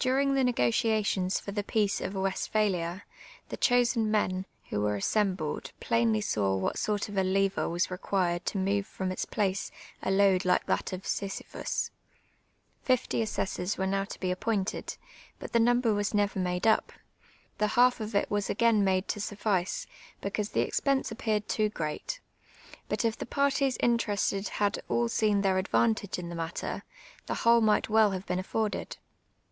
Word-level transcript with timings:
During 0.00 0.34
the 0.34 0.42
negotiations 0.42 1.38
for 1.38 1.52
the 1.52 1.62
peace 1.62 2.00
of 2.00 2.16
Westphalia, 2.16 3.04
the 3.48 3.56
chosen 3.56 4.10
men, 4.10 4.44
who 4.70 4.80
were 4.80 4.96
assembled, 4.96 5.70
plainly 5.78 6.20
saw 6.20 6.56
what 6.56 6.76
sort 6.80 7.08
of 7.08 7.16
a 7.16 7.22
lever 7.22 7.68
was 7.68 7.88
required 7.88 8.44
to 8.46 8.58
move 8.58 8.88
from 8.88 9.12
its 9.12 9.24
place 9.24 9.70
a 10.02 10.10
load 10.10 10.44
like 10.44 10.66
that 10.66 10.92
of 10.92 11.06
Sisyphus. 11.06 11.92
Fifty 12.82 13.22
assessors 13.22 13.78
were 13.78 13.86
now 13.86 14.02
to 14.02 14.18
be 14.18 14.32
appointed, 14.32 14.96
but 15.38 15.52
the 15.52 15.60
number 15.60 15.94
was 15.94 16.12
never 16.12 16.40
made 16.40 16.66
up: 16.66 16.90
the 17.58 17.68
half 17.78 18.00
of 18.00 18.16
it 18.16 18.28
was 18.28 18.50
again 18.50 18.82
made 18.82 19.06
to 19.06 19.20
suffice, 19.20 19.86
because 20.20 20.48
the 20.48 20.62
expense 20.62 21.12
appeared 21.12 21.46
too 21.46 21.68
great; 21.68 22.18
but 22.88 23.04
if 23.04 23.16
the 23.16 23.26
parties 23.26 23.76
interested 23.78 24.48
had 24.58 24.82
all 24.88 25.08
seen 25.08 25.42
their 25.42 25.56
advantage 25.58 26.18
in 26.18 26.30
the 26.30 26.34
matter, 26.34 26.82
the 27.26 27.34
whole 27.46 27.60
might 27.60 27.88
well 27.88 28.10
have 28.10 28.26
been 28.26 28.40
aiforded. 28.40 28.96